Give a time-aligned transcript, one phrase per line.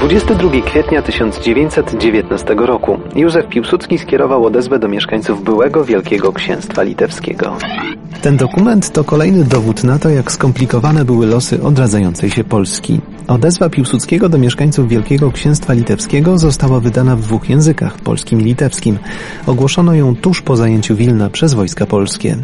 [0.00, 7.56] 22 kwietnia 1919 roku Józef Piłsudski skierował odezwę do mieszkańców byłego Wielkiego Księstwa Litewskiego.
[8.22, 13.00] Ten dokument to kolejny dowód na to, jak skomplikowane były losy odradzającej się Polski.
[13.28, 18.98] Odezwa Piłsudskiego do mieszkańców Wielkiego Księstwa Litewskiego została wydana w dwóch językach, polskim i litewskim.
[19.46, 22.36] Ogłoszono ją tuż po zajęciu Wilna przez wojska polskie.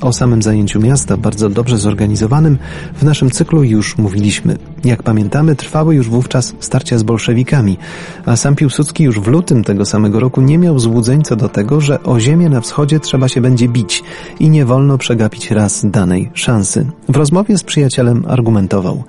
[0.00, 2.58] O samym zajęciu miasta, bardzo dobrze zorganizowanym,
[2.94, 4.56] w naszym cyklu już mówiliśmy.
[4.84, 7.78] Jak pamiętamy, trwały już wówczas starcia z bolszewikami,
[8.26, 11.80] a sam Piłsudski już w lutym tego samego roku nie miał złudzeń co do tego,
[11.80, 14.02] że o ziemię na wschodzie trzeba się będzie bić
[14.40, 16.86] i nie wolno przegapić raz danej szansy.
[17.08, 19.04] W rozmowie z przyjacielem argumentował.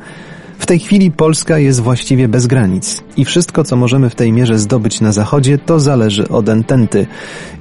[0.59, 4.59] W tej chwili Polska jest właściwie bez granic i wszystko, co możemy w tej mierze
[4.59, 7.07] zdobyć na zachodzie, to zależy od ententy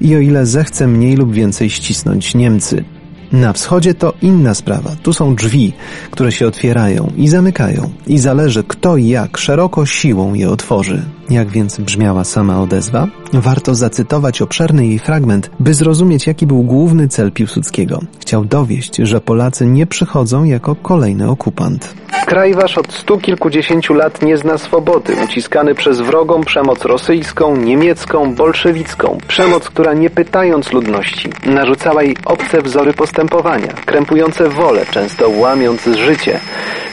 [0.01, 2.83] i o ile zechce mniej lub więcej ścisnąć Niemcy.
[3.31, 4.95] Na wschodzie to inna sprawa.
[5.03, 5.73] Tu są drzwi,
[6.11, 11.01] które się otwierają i zamykają i zależy kto i jak szeroko siłą je otworzy.
[11.29, 13.07] Jak więc brzmiała sama odezwa?
[13.33, 17.99] Warto zacytować obszerny jej fragment, by zrozumieć jaki był główny cel Piłsudskiego.
[18.19, 21.93] Chciał dowieść, że Polacy nie przychodzą jako kolejny okupant.
[22.25, 28.35] Kraj wasz od stu kilkudziesięciu lat nie zna swobody, uciskany przez wrogą przemoc rosyjską, niemiecką,
[28.35, 29.17] bolszewicką.
[29.27, 36.39] Przemoc, która nie pytając ludności, narzucała jej obce wzory postępowania, krępujące wolę, często łamiąc życie.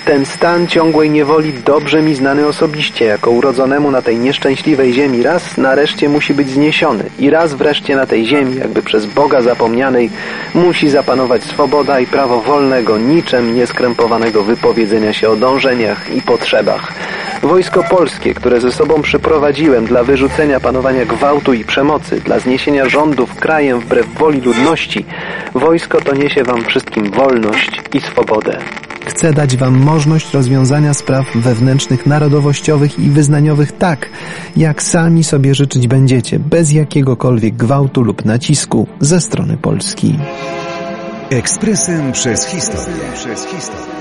[0.07, 5.57] Ten stan ciągłej niewoli dobrze mi znany osobiście, jako urodzonemu na tej nieszczęśliwej ziemi raz
[5.57, 10.11] nareszcie musi być zniesiony i raz wreszcie na tej ziemi, jakby przez Boga zapomnianej,
[10.55, 16.93] musi zapanować swoboda i prawo wolnego, niczym nieskrępowanego wypowiedzenia się o dążeniach i potrzebach.
[17.43, 23.35] Wojsko polskie, które ze sobą przyprowadziłem dla wyrzucenia panowania gwałtu i przemocy, dla zniesienia rządów
[23.35, 25.05] krajem wbrew woli ludności,
[25.55, 28.59] wojsko to niesie wam wszystkim wolność i swobodę.
[29.07, 34.11] Chcę dać Wam możliwość rozwiązania spraw wewnętrznych, narodowościowych i wyznaniowych tak,
[34.57, 40.19] jak sami sobie życzyć będziecie, bez jakiegokolwiek gwałtu lub nacisku ze strony Polski.
[41.31, 43.03] Ekspresem przez historię.
[43.15, 43.97] Przez historię.